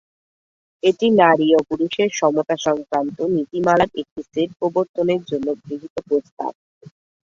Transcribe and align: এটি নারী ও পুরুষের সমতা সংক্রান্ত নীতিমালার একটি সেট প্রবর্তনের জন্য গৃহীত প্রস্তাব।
এটি 0.83 1.07
নারী 1.19 1.47
ও 1.53 1.69
পুরুষের 1.69 2.09
সমতা 2.19 2.55
সংক্রান্ত 2.65 3.17
নীতিমালার 3.35 3.91
একটি 4.01 4.21
সেট 4.31 4.49
প্রবর্তনের 4.59 5.21
জন্য 5.29 5.47
গৃহীত 5.61 5.95
প্রস্তাব। 6.07 6.53